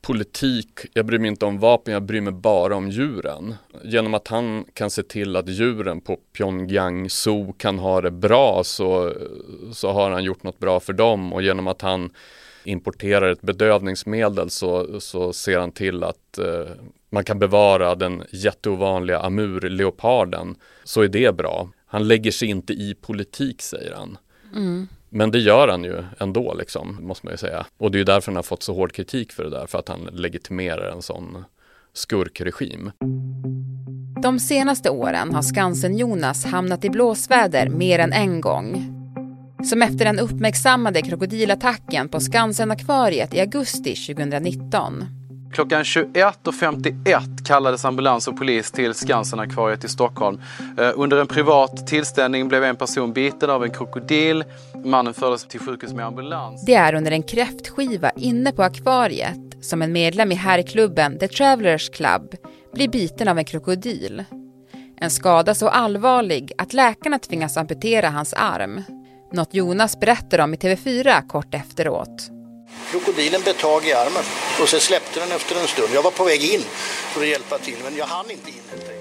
politik, 0.00 0.68
jag 0.92 1.06
bryr 1.06 1.18
mig 1.18 1.28
inte 1.28 1.44
om 1.44 1.58
vapen, 1.58 1.94
jag 1.94 2.02
bryr 2.02 2.20
mig 2.20 2.32
bara 2.32 2.76
om 2.76 2.90
djuren. 2.90 3.54
Genom 3.84 4.14
att 4.14 4.28
han 4.28 4.64
kan 4.74 4.90
se 4.90 5.02
till 5.02 5.36
att 5.36 5.48
djuren 5.48 6.00
på 6.00 6.16
Pyongyang 6.16 7.10
Zoo 7.10 7.52
kan 7.52 7.78
ha 7.78 8.00
det 8.00 8.10
bra 8.10 8.64
så, 8.64 9.12
så 9.72 9.92
har 9.92 10.10
han 10.10 10.24
gjort 10.24 10.42
något 10.42 10.58
bra 10.58 10.80
för 10.80 10.92
dem 10.92 11.32
och 11.32 11.42
genom 11.42 11.66
att 11.66 11.82
han 11.82 12.10
importerar 12.64 13.30
ett 13.30 13.42
bedövningsmedel 13.42 14.50
så, 14.50 15.00
så 15.00 15.32
ser 15.32 15.58
han 15.58 15.72
till 15.72 16.04
att 16.04 16.38
eh, 16.38 16.64
man 17.10 17.24
kan 17.24 17.38
bevara 17.38 17.94
den 17.94 18.22
jätteovanliga 18.32 19.18
amurleoparden 19.18 20.56
så 20.84 21.02
är 21.02 21.08
det 21.08 21.36
bra. 21.36 21.68
Han 21.86 22.08
lägger 22.08 22.30
sig 22.30 22.48
inte 22.48 22.72
i 22.72 22.94
politik 23.00 23.62
säger 23.62 23.94
han. 23.94 24.18
Mm. 24.54 24.88
Men 25.10 25.30
det 25.30 25.38
gör 25.38 25.68
han 25.68 25.84
ju 25.84 26.04
ändå 26.18 26.54
liksom, 26.54 26.98
måste 27.00 27.26
man 27.26 27.32
ju 27.32 27.38
säga. 27.38 27.66
Och 27.78 27.90
det 27.90 27.96
är 27.96 27.98
ju 27.98 28.04
därför 28.04 28.32
han 28.32 28.36
har 28.36 28.42
fått 28.42 28.62
så 28.62 28.74
hård 28.74 28.92
kritik 28.92 29.32
för 29.32 29.44
det 29.44 29.50
där, 29.50 29.66
för 29.66 29.78
att 29.78 29.88
han 29.88 30.08
legitimerar 30.12 30.90
en 30.90 31.02
sån 31.02 31.44
skurkregim. 31.92 32.90
De 34.22 34.38
senaste 34.38 34.90
åren 34.90 35.34
har 35.34 35.42
Skansen-Jonas 35.42 36.46
hamnat 36.46 36.84
i 36.84 36.90
blåsväder 36.90 37.68
mer 37.68 37.98
än 37.98 38.12
en 38.12 38.40
gång. 38.40 38.96
Som 39.64 39.82
efter 39.82 40.04
den 40.04 40.18
uppmärksammade 40.18 41.02
krokodilattacken 41.02 42.08
på 42.08 42.20
Skansen-akvariet 42.20 43.34
i 43.34 43.40
augusti 43.40 43.94
2019. 44.14 45.19
Klockan 45.52 45.82
21.51 45.82 47.44
kallades 47.44 47.84
ambulans 47.84 48.28
och 48.28 48.36
polis 48.36 48.70
till 48.70 48.94
Skansenakvariet 48.94 49.84
i 49.84 49.88
Stockholm. 49.88 50.40
Eh, 50.78 50.90
under 50.94 51.16
en 51.16 51.26
privat 51.26 51.86
tillställning 51.86 52.48
blev 52.48 52.64
en 52.64 52.76
person 52.76 53.12
biten 53.12 53.50
av 53.50 53.64
en 53.64 53.70
krokodil. 53.70 54.44
Mannen 54.84 55.14
fördes 55.14 55.48
till 55.48 55.60
sjukhus 55.60 55.92
med 55.92 56.06
ambulans. 56.06 56.64
Det 56.64 56.74
är 56.74 56.94
under 56.94 57.10
en 57.12 57.22
kräftskiva 57.22 58.10
inne 58.10 58.52
på 58.52 58.62
akvariet 58.62 59.38
som 59.60 59.82
en 59.82 59.92
medlem 59.92 60.32
i 60.32 60.34
herrklubben 60.34 61.18
The 61.18 61.28
Travelers 61.28 61.90
Club 61.90 62.34
blir 62.74 62.88
biten 62.88 63.28
av 63.28 63.38
en 63.38 63.44
krokodil. 63.44 64.24
En 64.96 65.10
skada 65.10 65.54
så 65.54 65.68
allvarlig 65.68 66.52
att 66.58 66.72
läkarna 66.72 67.18
tvingas 67.18 67.56
amputera 67.56 68.08
hans 68.08 68.34
arm. 68.34 68.82
Något 69.32 69.54
Jonas 69.54 70.00
berättar 70.00 70.38
om 70.38 70.54
i 70.54 70.56
TV4 70.56 71.28
kort 71.28 71.54
efteråt. 71.54 72.39
Krokodilen 72.90 73.40
bet 73.44 73.58
tag 73.58 73.84
i 73.84 73.92
armen 73.92 74.24
och 74.62 74.68
så 74.68 74.78
släppte 74.80 75.20
den 75.20 75.32
efter 75.32 75.60
en 75.60 75.66
stund. 75.66 75.88
Jag 75.94 76.02
var 76.02 76.10
på 76.10 76.24
väg 76.24 76.42
in 76.54 76.60
för 77.12 77.20
att 77.20 77.28
hjälpa 77.28 77.58
till 77.58 77.76
men 77.84 77.96
jag 77.96 78.06
hann 78.06 78.30
inte 78.30 78.48
in 78.48 78.54
helt 78.70 78.82
enkelt. 78.82 79.00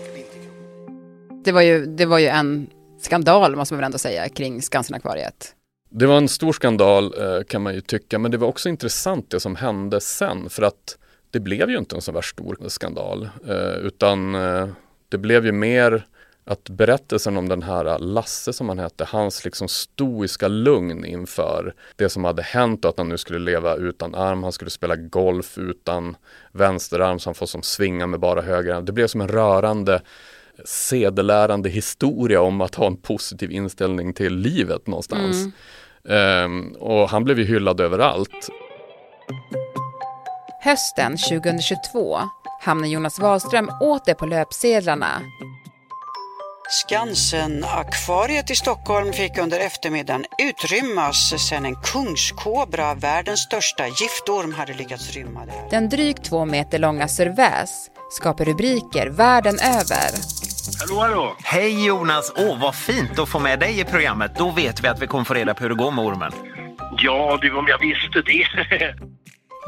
Det 1.43 1.51
var 1.51 1.61
ju, 1.61 1.85
det 1.85 2.05
var 2.05 2.19
ju 2.19 2.27
en 2.27 2.69
skandal 3.01 3.55
måste 3.55 3.73
man 3.73 3.79
väl 3.79 3.85
ändå 3.85 3.97
säga 3.97 4.29
kring 4.29 4.61
Skansen-akvariet. 4.61 5.55
Det 5.89 6.05
var 6.05 6.17
en 6.17 6.27
stor 6.27 6.53
skandal 6.53 7.13
eh, 7.17 7.43
kan 7.43 7.61
man 7.61 7.73
ju 7.73 7.81
tycka, 7.81 8.19
men 8.19 8.31
det 8.31 8.37
var 8.37 8.47
också 8.47 8.69
intressant 8.69 9.31
det 9.31 9.39
som 9.39 9.55
hände 9.55 10.01
sen 10.01 10.49
för 10.49 10.63
att 10.63 10.97
det 11.31 11.39
blev 11.39 11.69
ju 11.69 11.77
inte 11.77 11.95
en 11.95 12.01
så 12.01 12.11
värst 12.11 12.35
stor 12.35 12.57
skandal, 12.67 13.29
eh, 13.47 13.85
utan 13.85 14.35
eh, 14.35 14.67
det 15.09 15.17
blev 15.17 15.45
ju 15.45 15.51
mer 15.51 16.05
att 16.49 16.69
berättelsen 16.69 17.37
om 17.37 17.49
den 17.49 17.63
här 17.63 17.99
Lasse 17.99 18.53
som 18.53 18.69
han 18.69 18.79
hette, 18.79 19.05
hans 19.05 19.45
liksom 19.45 19.67
stoiska 19.67 20.47
lugn 20.47 21.05
inför 21.05 21.73
det 21.95 22.09
som 22.09 22.23
hade 22.23 22.41
hänt 22.41 22.85
och 22.85 22.89
att 22.89 22.97
han 22.97 23.09
nu 23.09 23.17
skulle 23.17 23.39
leva 23.39 23.75
utan 23.75 24.15
arm, 24.15 24.43
han 24.43 24.51
skulle 24.51 24.71
spela 24.71 24.95
golf 24.95 25.57
utan 25.57 26.17
vänsterarm 26.51 27.19
så 27.19 27.29
han 27.29 27.35
får 27.35 27.45
som 27.45 27.61
svinga 27.61 28.07
med 28.07 28.19
bara 28.19 28.41
höger 28.41 28.73
arm. 28.73 28.85
Det 28.85 28.91
blev 28.91 29.07
som 29.07 29.21
en 29.21 29.27
rörande 29.27 30.01
sedelärande 30.65 31.69
historia 31.69 32.41
om 32.41 32.61
att 32.61 32.75
ha 32.75 32.87
en 32.87 32.97
positiv 32.97 33.51
inställning 33.51 34.13
till 34.13 34.35
livet 34.35 34.87
någonstans. 34.87 35.53
Mm. 36.05 36.45
Um, 36.45 36.75
och 36.79 37.09
han 37.09 37.23
blev 37.23 37.39
ju 37.39 37.45
hyllad 37.45 37.81
överallt. 37.81 38.49
Hösten 40.61 41.17
2022 41.17 42.19
hamnar 42.61 42.87
Jonas 42.87 43.19
Wahlström 43.19 43.71
åter 43.81 44.13
på 44.13 44.25
löpsedlarna 44.25 45.21
Skansen-akvariet 46.71 48.51
i 48.51 48.55
Stockholm 48.55 49.13
fick 49.13 49.37
under 49.37 49.59
eftermiddagen 49.59 50.25
utrymmas 50.49 51.47
sedan 51.49 51.65
en 51.65 51.75
kungskobra, 51.75 52.93
världens 52.93 53.39
största 53.39 53.87
giftorm, 53.87 54.53
hade 54.53 54.73
lyckats 54.73 55.11
rymma 55.11 55.45
där. 55.45 55.69
Den 55.69 55.89
drygt 55.89 56.23
två 56.23 56.45
meter 56.45 56.79
långa 56.79 57.07
Servais 57.07 57.89
skapar 58.11 58.45
rubriker 58.45 59.07
världen 59.07 59.59
över. 59.59 60.09
Hallå, 60.79 61.01
hallå! 61.01 61.35
Hej 61.43 61.85
Jonas! 61.85 62.33
Åh, 62.37 62.61
vad 62.61 62.75
fint 62.75 63.19
att 63.19 63.29
få 63.29 63.39
med 63.39 63.59
dig 63.59 63.79
i 63.79 63.83
programmet. 63.83 64.31
Då 64.37 64.51
vet 64.51 64.83
vi 64.83 64.87
att 64.87 65.01
vi 65.01 65.07
kommer 65.07 65.23
få 65.23 65.33
reda 65.33 65.53
på 65.53 65.63
hur 65.63 65.69
det 65.69 65.75
går 65.75 65.91
med 65.91 66.05
ormen. 66.05 66.31
Ja, 66.97 67.37
du, 67.41 67.57
om 67.57 67.67
jag 67.67 67.79
visste 67.79 68.21
det. 68.21 68.95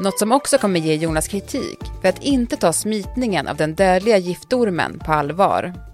Något 0.00 0.18
som 0.18 0.32
också 0.32 0.58
kommer 0.58 0.80
ge 0.80 0.94
Jonas 0.94 1.28
kritik 1.28 1.78
för 2.02 2.08
att 2.08 2.22
inte 2.22 2.56
ta 2.56 2.72
smitningen 2.72 3.48
av 3.48 3.56
den 3.56 3.74
dödliga 3.74 4.18
giftormen 4.18 4.98
på 4.98 5.12
allvar. 5.12 5.91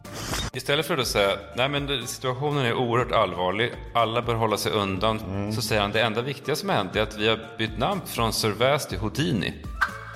Istället 0.53 0.87
för 0.87 0.99
att 0.99 1.07
säga 1.07 1.37
nej 1.57 1.69
men 1.69 2.07
situationen 2.07 2.67
är 2.67 2.75
oerhört 2.75 3.13
allvarlig, 3.13 3.73
alla 3.95 4.23
bör 4.23 4.35
hålla 4.35 4.57
sig 4.57 4.73
undan, 4.73 5.21
mm. 5.21 5.53
så 5.53 5.63
säger 5.63 5.83
han 5.83 5.93
det 5.93 6.01
enda 6.01 6.23
viktiga 6.23 6.57
som 6.57 6.69
har 6.69 6.77
hänt 6.77 6.97
är 6.97 7.03
att 7.03 7.17
vi 7.17 7.29
har 7.29 7.39
bytt 7.59 7.79
namn 7.79 8.01
från 8.07 8.33
Servais 8.33 8.87
till 8.87 8.99
Houdini. 8.99 9.55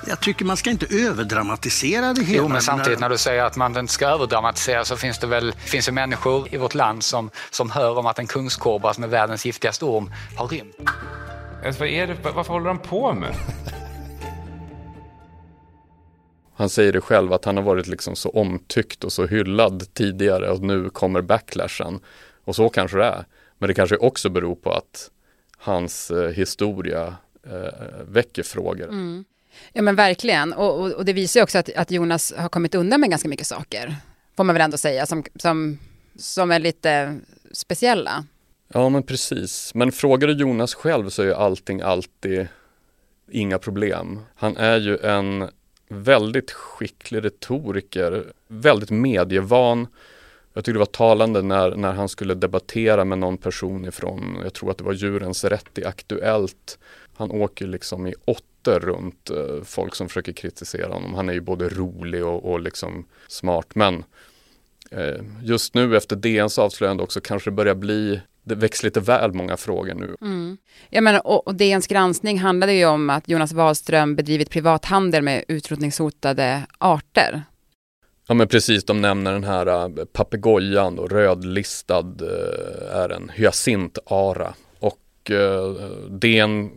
Jag 0.06 0.20
tycker 0.20 0.44
man 0.44 0.56
ska 0.56 0.70
inte 0.70 0.86
överdramatisera 0.90 2.12
det 2.12 2.22
hela. 2.22 2.42
Jo, 2.42 2.48
men 2.48 2.62
samtidigt 2.62 3.00
när 3.00 3.08
du 3.08 3.18
säger 3.18 3.44
att 3.44 3.56
man 3.56 3.76
inte 3.76 3.92
ska 3.92 4.06
överdramatisera 4.06 4.84
så 4.84 4.96
finns 4.96 5.18
det 5.18 5.26
väl 5.26 5.52
finns 5.52 5.86
det 5.86 5.92
människor 5.92 6.54
i 6.54 6.56
vårt 6.56 6.74
land 6.74 7.02
som, 7.02 7.30
som 7.50 7.70
hör 7.70 7.98
om 7.98 8.06
att 8.06 8.18
en 8.18 8.26
kungskobra 8.26 8.94
som 8.94 9.04
är 9.04 9.08
världens 9.08 9.46
giftigaste 9.46 9.84
orm 9.84 10.12
har 10.36 10.48
rymt. 10.48 10.76
Alltså, 11.66 11.80
vad 11.80 11.88
är 11.88 12.06
det, 12.06 12.16
varför 12.34 12.52
håller 12.52 12.66
de 12.66 12.78
på 12.78 13.12
med? 13.12 13.34
Han 16.62 16.70
säger 16.70 16.92
det 16.92 17.00
själv 17.00 17.32
att 17.32 17.44
han 17.44 17.56
har 17.56 17.64
varit 17.64 17.86
liksom 17.86 18.16
så 18.16 18.30
omtyckt 18.30 19.04
och 19.04 19.12
så 19.12 19.26
hyllad 19.26 19.94
tidigare 19.94 20.50
och 20.50 20.60
nu 20.60 20.90
kommer 20.90 21.22
backlashen. 21.22 22.00
Och 22.44 22.56
så 22.56 22.68
kanske 22.68 22.98
det 22.98 23.04
är. 23.04 23.24
Men 23.58 23.68
det 23.68 23.74
kanske 23.74 23.96
också 23.96 24.28
beror 24.28 24.54
på 24.54 24.72
att 24.72 25.10
hans 25.56 26.10
eh, 26.10 26.30
historia 26.30 27.16
eh, 27.46 28.02
väcker 28.08 28.42
frågor. 28.42 28.88
Mm. 28.88 29.24
Ja 29.72 29.82
men 29.82 29.96
verkligen. 29.96 30.52
Och, 30.52 30.80
och, 30.80 30.92
och, 30.92 31.04
det 31.04 31.12
visar 31.12 31.40
ju 31.40 31.44
också 31.44 31.58
att, 31.58 31.74
att 31.76 31.90
Jonas 31.90 32.32
har 32.36 32.48
kommit 32.48 32.74
undan 32.74 33.00
med 33.00 33.10
ganska 33.10 33.28
mycket 33.28 33.46
saker. 33.46 33.96
Får 34.36 34.44
man 34.44 34.54
väl 34.54 34.62
ändå 34.62 34.76
säga, 34.76 35.06
som, 35.06 35.24
som, 35.34 35.78
som 36.16 36.50
är 36.50 36.58
lite 36.58 37.20
speciella. 37.52 38.24
Ja 38.68 38.88
men 38.88 39.02
precis. 39.02 39.74
Men 39.74 39.92
frågar 39.92 40.28
du 40.28 40.34
Jonas 40.34 40.74
själv 40.74 41.08
så 41.08 41.22
är 41.22 41.26
ju 41.26 41.34
allting 41.34 41.80
alltid 41.80 42.46
inga 43.30 43.58
problem. 43.58 44.20
Han 44.34 44.56
är 44.56 44.80
ju 44.80 44.98
en 44.98 45.48
väldigt 45.92 46.50
skicklig 46.50 47.24
retoriker, 47.24 48.24
väldigt 48.48 48.90
medievan. 48.90 49.86
Jag 50.52 50.64
tyckte 50.64 50.72
det 50.72 50.78
var 50.78 50.86
talande 50.86 51.42
när, 51.42 51.76
när 51.76 51.92
han 51.92 52.08
skulle 52.08 52.34
debattera 52.34 53.04
med 53.04 53.18
någon 53.18 53.36
person 53.36 53.84
ifrån, 53.84 54.38
jag 54.42 54.52
tror 54.52 54.70
att 54.70 54.78
det 54.78 54.84
var 54.84 54.92
Djurens 54.92 55.44
Rätt 55.44 55.78
i 55.78 55.84
Aktuellt. 55.84 56.78
Han 57.14 57.30
åker 57.30 57.66
liksom 57.66 58.06
i 58.06 58.14
åttor 58.24 58.80
runt 58.80 59.30
eh, 59.30 59.64
folk 59.64 59.94
som 59.94 60.08
försöker 60.08 60.32
kritisera 60.32 60.92
honom. 60.92 61.14
Han 61.14 61.28
är 61.28 61.32
ju 61.32 61.40
både 61.40 61.68
rolig 61.68 62.24
och, 62.24 62.52
och 62.52 62.60
liksom 62.60 63.06
smart. 63.28 63.74
Men 63.74 64.04
eh, 64.90 65.20
just 65.42 65.74
nu 65.74 65.96
efter 65.96 66.16
DNs 66.16 66.58
avslöjande 66.58 67.02
också 67.02 67.20
kanske 67.20 67.50
det 67.50 67.54
börjar 67.54 67.74
bli 67.74 68.20
det 68.44 68.54
väcks 68.54 68.82
lite 68.82 69.00
väl 69.00 69.32
många 69.32 69.56
frågor 69.56 69.94
nu. 69.94 70.16
Mm. 70.20 70.58
Jag 70.90 71.04
menar, 71.04 71.26
och, 71.26 71.46
och 71.46 71.54
DNs 71.54 71.86
granskning 71.86 72.38
handlade 72.38 72.72
ju 72.72 72.86
om 72.86 73.10
att 73.10 73.28
Jonas 73.28 73.52
Wahlström 73.52 74.16
bedrivit 74.16 74.50
privathandel 74.50 75.22
med 75.22 75.44
utrotningshotade 75.48 76.62
arter. 76.78 77.42
Ja 78.26 78.34
men 78.34 78.48
precis, 78.48 78.84
de 78.84 79.00
nämner 79.00 79.32
den 79.32 79.44
här 79.44 79.68
uh, 79.68 80.04
papegojan 80.04 80.98
och 80.98 81.10
rödlistad 81.10 82.14
uh, 82.22 82.96
är 82.96 83.08
en 83.08 83.28
hyacintara. 83.28 84.54
Och 84.78 85.30
uh, 85.30 85.72
DN 86.10 86.70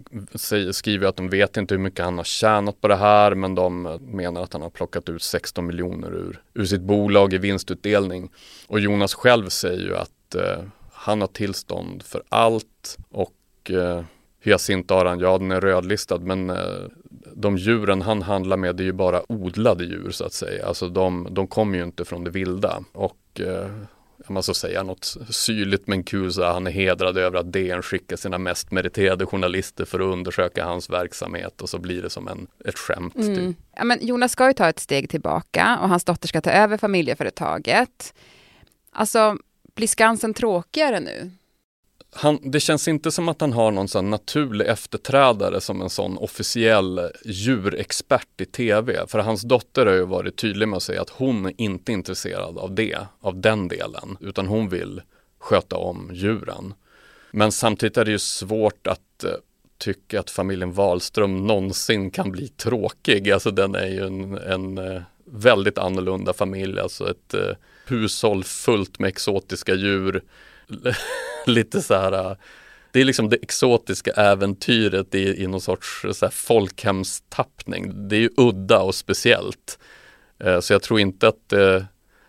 skriver 0.71 1.07
att 1.07 1.15
de 1.15 1.29
vet 1.29 1.57
inte 1.57 1.73
hur 1.73 1.81
mycket 1.81 2.05
han 2.05 2.17
har 2.17 2.23
tjänat 2.23 2.81
på 2.81 2.87
det 2.87 2.95
här 2.95 3.35
men 3.35 3.55
de 3.55 3.99
menar 4.01 4.43
att 4.43 4.53
han 4.53 4.61
har 4.61 4.69
plockat 4.69 5.09
ut 5.09 5.23
16 5.23 5.65
miljoner 5.65 6.15
ur, 6.15 6.41
ur 6.53 6.65
sitt 6.65 6.81
bolag 6.81 7.33
i 7.33 7.37
vinstutdelning. 7.37 8.29
Och 8.67 8.79
Jonas 8.79 9.13
själv 9.13 9.49
säger 9.49 9.83
ju 9.83 9.95
att 9.95 10.35
uh, 10.35 10.63
han 11.05 11.21
har 11.21 11.27
tillstånd 11.27 12.03
för 12.03 12.23
allt 12.29 12.97
och 13.09 13.71
eh, 13.71 14.03
hyacintaran, 14.39 15.19
ja 15.19 15.37
den 15.37 15.51
är 15.51 15.61
rödlistad 15.61 16.17
men 16.17 16.49
eh, 16.49 16.55
de 17.33 17.57
djuren 17.57 18.01
han 18.01 18.21
handlar 18.21 18.57
med 18.57 18.79
är 18.79 18.83
ju 18.83 18.91
bara 18.91 19.31
odlade 19.31 19.83
djur 19.83 20.11
så 20.11 20.25
att 20.25 20.33
säga. 20.33 20.65
Alltså 20.67 20.89
de, 20.89 21.27
de 21.31 21.47
kommer 21.47 21.77
ju 21.77 21.83
inte 21.83 22.05
från 22.05 22.23
det 22.23 22.29
vilda. 22.29 22.83
Och 22.93 23.41
eh, 23.41 23.69
man 24.27 24.43
så 24.43 24.53
säga 24.53 24.83
något 24.83 25.17
syrligt 25.29 25.87
men 25.87 26.03
kul 26.03 26.33
så 26.33 26.43
han 26.43 26.67
är 26.67 26.71
hedrad 26.71 27.17
över 27.17 27.39
att 27.39 27.53
DN 27.53 27.81
skickar 27.81 28.15
sina 28.15 28.37
mest 28.37 28.71
meriterade 28.71 29.25
journalister 29.25 29.85
för 29.85 29.99
att 29.99 30.13
undersöka 30.13 30.65
hans 30.65 30.89
verksamhet 30.89 31.61
och 31.61 31.69
så 31.69 31.79
blir 31.79 32.01
det 32.01 32.09
som 32.09 32.27
en, 32.27 32.47
ett 32.65 32.77
skämt. 32.77 33.13
Typ. 33.13 33.23
Mm. 33.23 33.53
Typ. 33.53 33.57
Ja, 33.75 33.83
men 33.83 34.07
Jonas 34.07 34.31
ska 34.31 34.47
ju 34.47 34.53
ta 34.53 34.69
ett 34.69 34.79
steg 34.79 35.09
tillbaka 35.09 35.79
och 35.81 35.89
hans 35.89 36.03
dotter 36.05 36.27
ska 36.27 36.41
ta 36.41 36.51
över 36.51 36.77
familjeföretaget. 36.77 38.13
Alltså 38.91 39.37
blir 39.75 39.87
Skansen 39.87 40.33
tråkigare 40.33 40.99
nu? 40.99 41.31
Han, 42.11 42.39
det 42.43 42.59
känns 42.59 42.87
inte 42.87 43.11
som 43.11 43.29
att 43.29 43.41
han 43.41 43.53
har 43.53 43.71
någon 43.71 43.87
sån 43.87 44.09
naturlig 44.09 44.67
efterträdare 44.67 45.61
som 45.61 45.81
en 45.81 45.89
sån 45.89 46.17
officiell 46.17 47.11
djurexpert 47.25 48.41
i 48.41 48.45
tv. 48.45 49.07
För 49.07 49.19
hans 49.19 49.41
dotter 49.41 49.85
har 49.85 49.93
ju 49.93 50.05
varit 50.05 50.35
tydlig 50.35 50.67
med 50.67 50.77
att 50.77 50.83
säga 50.83 51.01
att 51.01 51.09
hon 51.09 51.45
är 51.45 51.53
inte 51.57 51.91
intresserad 51.91 52.57
av 52.57 52.75
det, 52.75 52.97
av 53.19 53.41
den 53.41 53.67
delen, 53.67 54.17
utan 54.19 54.47
hon 54.47 54.69
vill 54.69 55.01
sköta 55.39 55.77
om 55.77 56.09
djuren. 56.13 56.73
Men 57.31 57.51
samtidigt 57.51 57.97
är 57.97 58.05
det 58.05 58.11
ju 58.11 58.19
svårt 58.19 58.87
att 58.87 59.23
eh, 59.23 59.31
tycka 59.77 60.19
att 60.19 60.29
familjen 60.29 60.73
Wahlström 60.73 61.47
någonsin 61.47 62.11
kan 62.11 62.31
bli 62.31 62.47
tråkig. 62.47 63.31
Alltså 63.31 63.51
den 63.51 63.75
är 63.75 63.87
ju 63.87 64.05
en, 64.05 64.37
en 64.37 64.77
eh, 64.77 65.01
väldigt 65.25 65.77
annorlunda 65.77 66.33
familj, 66.33 66.79
alltså 66.79 67.11
ett 67.11 67.33
eh, 67.33 67.55
hushåll 67.87 68.43
fullt 68.43 68.99
med 68.99 69.07
exotiska 69.07 69.73
djur. 69.73 70.23
Lite 71.45 71.81
så 71.81 71.93
här, 71.93 72.37
det 72.91 73.01
är 73.01 73.05
liksom 73.05 73.29
det 73.29 73.35
exotiska 73.35 74.11
äventyret 74.11 75.15
i, 75.15 75.43
i 75.43 75.47
någon 75.47 75.61
sorts 75.61 76.05
så 76.11 76.25
här 76.25 76.31
folkhemstappning. 76.31 78.07
Det 78.07 78.15
är 78.15 78.19
ju 78.19 78.29
udda 78.37 78.81
och 78.81 78.95
speciellt. 78.95 79.79
Så 80.61 80.73
jag 80.73 80.81
tror 80.81 80.99
inte 80.99 81.27
att 81.27 81.53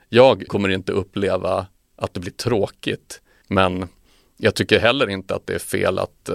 jag 0.08 0.44
kommer 0.48 0.68
inte 0.68 0.92
uppleva 0.92 1.66
att 1.96 2.14
det 2.14 2.20
blir 2.20 2.32
tråkigt. 2.32 3.20
Men 3.48 3.88
jag 4.36 4.54
tycker 4.54 4.78
heller 4.78 5.10
inte 5.10 5.34
att 5.34 5.46
det 5.46 5.54
är 5.54 5.58
fel 5.58 5.98
att, 5.98 6.28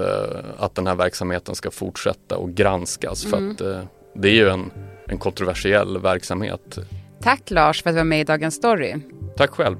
att 0.58 0.76
den 0.76 0.88
här 0.88 0.96
verksamheten 0.96 1.56
ska 1.56 1.72
fortsätta 1.72 2.38
och 2.38 2.52
granskas 2.52 3.26
mm. 3.26 3.58
för 3.58 3.80
att 3.80 3.88
det 4.14 4.30
är 4.30 4.34
ju 4.34 4.50
en, 4.50 4.72
en 5.08 5.18
kontroversiell 5.18 5.98
verksamhet. 5.98 6.78
Tack 7.24 7.52
Lars 7.52 7.84
för 7.84 7.90
att 7.90 7.96
du 7.96 7.98
var 7.98 8.04
med 8.04 8.20
i 8.20 8.24
Dagens 8.24 8.56
Story. 8.56 8.96
Tack 9.38 9.50
själv. 9.52 9.78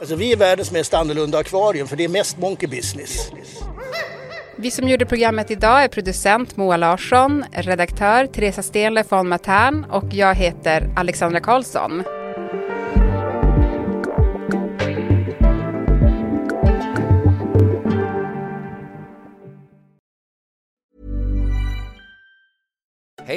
Alltså 0.00 0.16
vi 0.16 0.32
är 0.32 0.36
världens 0.36 0.72
mest 0.72 0.94
annorlunda 0.94 1.38
akvarium 1.38 1.86
för 1.86 1.96
det 1.96 2.04
är 2.04 2.08
mest 2.08 2.38
monkey 2.38 2.68
business. 2.68 3.32
Vi 4.56 4.70
som 4.70 4.88
gjorde 4.88 5.06
programmet 5.06 5.50
idag 5.50 5.84
är 5.84 5.88
producent 5.88 6.56
Moa 6.56 6.76
Larsson, 6.76 7.44
redaktör 7.52 8.26
Teresa 8.26 8.62
Stenle 8.62 9.04
von 9.08 9.28
Matern 9.28 9.84
och 9.84 10.04
jag 10.10 10.34
heter 10.34 10.90
Alexandra 10.96 11.40
Karlsson. 11.40 12.04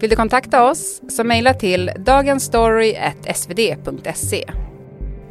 Vill 0.00 0.10
du 0.10 0.16
kontakta 0.16 0.70
oss 0.70 1.02
så 1.08 1.24
mejla 1.24 1.54
till 1.54 1.90
dagensstory.svd.se. 1.98 4.44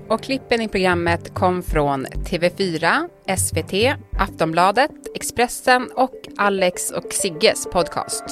Och 0.09 0.23
klippen 0.23 0.61
i 0.61 0.67
programmet 0.67 1.33
kom 1.33 1.63
från 1.63 2.05
TV4, 2.05 3.09
SVT, 3.37 3.97
Aftonbladet, 4.19 4.91
Expressen 5.15 5.89
och 5.95 6.15
Alex 6.37 6.91
och 6.91 7.13
Sigges 7.13 7.67
podcast. 7.71 8.23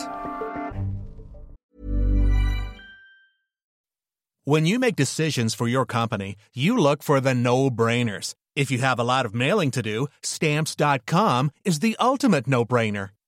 When 4.45 4.67
you 4.67 4.79
make 4.79 4.95
decisions 4.95 5.55
for 5.55 5.69
your 5.69 5.86
company, 5.86 6.36
you 6.53 6.77
look 6.77 7.03
for 7.03 7.21
the 7.21 7.34
no-brainers. 7.34 8.34
If 8.55 8.71
you 8.71 8.81
have 8.81 8.99
a 8.99 9.03
lot 9.03 9.25
of 9.25 9.34
mailing 9.34 9.71
to 9.71 9.81
do, 9.81 10.07
stamps.com 10.21 11.51
is 11.63 11.79
the 11.79 11.95
ultimate 11.99 12.47
no-brainer. 12.47 13.10